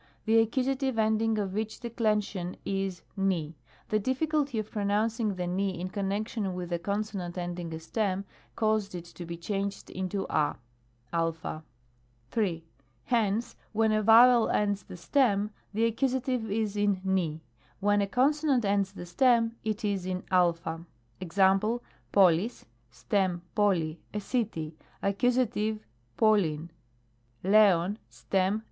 [0.25, 0.97] The Accus.
[0.97, 3.53] ending of each Declension is v\
[3.89, 8.25] the difficulty of pronouncing, the v in connection with the consonant ending a stem,
[8.55, 10.57] caused it to be changed into (X.
[12.31, 12.63] 3.
[13.03, 16.49] Hence, when a vowel ends the stem, the Accus.
[16.49, 17.39] is in V.
[17.79, 20.85] When a consonant ends the stem, it is in cc.
[21.21, 21.35] Ex.
[21.37, 25.37] noXiq (stem noXt)^ "a city," Accus.
[26.17, 28.59] 7i6Xcv\ Xsojv (stem ^.